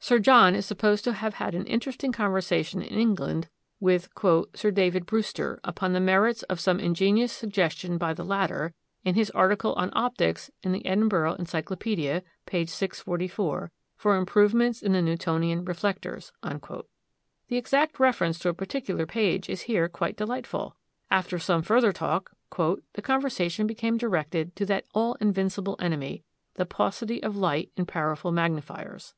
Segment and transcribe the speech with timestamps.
[0.00, 4.08] Sir John is supposed to have had an interesting conversation in England "with
[4.54, 8.72] Sir David Brewster, upon the merits of some ingenious suggestion by the latter,
[9.04, 12.64] in his article on optics in the Edinburgh Encyclopædia (p.
[12.64, 16.86] 644), for improvements in the Newtonian reflectors." The
[17.58, 20.78] exact reference to a particular page is here quite delightful.
[21.10, 26.24] After some further talk, "the conversation became directed to that all invincible enemy,
[26.54, 29.12] the paucity of light in powerful magnifiers.